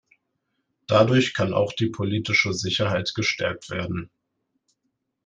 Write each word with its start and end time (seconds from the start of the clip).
Dadurch 0.87 1.35
kann 1.35 1.53
auch 1.53 1.73
die 1.73 1.85
politische 1.91 2.53
Sicherheit 2.55 3.13
gestärkt 3.13 3.69
werden. 3.69 4.09